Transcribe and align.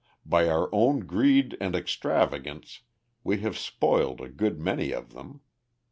By 0.25 0.49
our 0.49 0.67
own 0.73 1.01
greed 1.01 1.55
and 1.61 1.75
extravagance 1.75 2.81
we 3.23 3.41
have 3.41 3.55
spoiled 3.55 4.19
a 4.19 4.29
good 4.29 4.59
many 4.59 4.91
of 4.91 5.13
them. 5.13 5.41